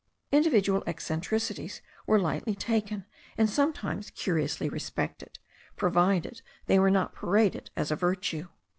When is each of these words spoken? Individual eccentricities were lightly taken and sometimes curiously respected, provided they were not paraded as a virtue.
Individual 0.31 0.81
eccentricities 0.87 1.79
were 2.07 2.17
lightly 2.17 2.55
taken 2.55 3.05
and 3.37 3.47
sometimes 3.47 4.09
curiously 4.09 4.67
respected, 4.67 5.37
provided 5.75 6.41
they 6.65 6.79
were 6.79 6.89
not 6.89 7.13
paraded 7.13 7.69
as 7.77 7.91
a 7.91 7.95
virtue. 7.95 8.47